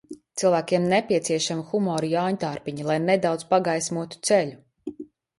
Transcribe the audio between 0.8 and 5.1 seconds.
nepieciešami humora jāņtārpiņi, lai nedaudz pagaismotu ceļu.